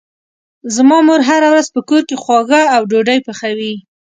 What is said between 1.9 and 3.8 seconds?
کې خواږه او ډوډۍ پخوي.